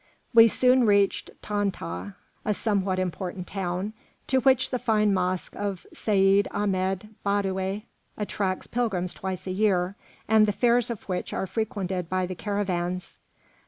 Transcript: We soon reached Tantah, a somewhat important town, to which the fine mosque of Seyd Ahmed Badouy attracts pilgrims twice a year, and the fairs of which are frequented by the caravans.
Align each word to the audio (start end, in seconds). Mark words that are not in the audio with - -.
We 0.33 0.47
soon 0.47 0.87
reached 0.87 1.29
Tantah, 1.43 2.15
a 2.43 2.53
somewhat 2.55 2.97
important 2.97 3.45
town, 3.45 3.93
to 4.25 4.39
which 4.39 4.71
the 4.71 4.79
fine 4.79 5.13
mosque 5.13 5.55
of 5.55 5.85
Seyd 5.93 6.47
Ahmed 6.49 7.13
Badouy 7.23 7.83
attracts 8.17 8.65
pilgrims 8.65 9.13
twice 9.13 9.45
a 9.45 9.51
year, 9.51 9.95
and 10.27 10.47
the 10.47 10.53
fairs 10.53 10.89
of 10.89 11.03
which 11.03 11.33
are 11.33 11.45
frequented 11.45 12.09
by 12.09 12.25
the 12.25 12.33
caravans. 12.33 13.17